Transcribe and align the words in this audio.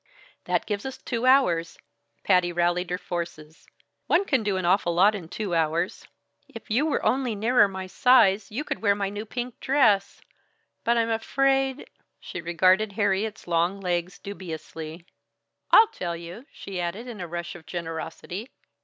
"That 0.45 0.65
gives 0.65 0.83
us 0.83 0.97
two 0.97 1.27
hours," 1.27 1.77
Patty 2.23 2.51
rallied 2.51 2.89
her 2.89 2.97
forces. 2.97 3.67
"One 4.07 4.25
can 4.25 4.41
do 4.41 4.57
an 4.57 4.65
awful 4.65 4.95
lot 4.95 5.13
in 5.13 5.29
two 5.29 5.53
hours. 5.53 6.07
If 6.49 6.71
you 6.71 6.87
were 6.87 7.05
only 7.05 7.35
nearer 7.35 7.67
my 7.67 7.85
size, 7.85 8.49
you 8.51 8.63
could 8.63 8.81
wear 8.81 8.95
my 8.95 9.09
new 9.09 9.27
pink 9.27 9.59
dress 9.59 10.19
but 10.83 10.97
I'm 10.97 11.11
afraid" 11.11 11.87
She 12.19 12.41
regarded 12.41 12.93
Harriet's 12.93 13.45
long 13.47 13.79
legs 13.79 14.17
dubiously. 14.17 15.05
"I'll 15.69 15.89
tell 15.89 16.15
you!" 16.15 16.47
she 16.51 16.81
added, 16.81 17.07
in 17.07 17.21
a 17.21 17.27
rush 17.27 17.53
of 17.53 17.67
generosity. 17.67 18.49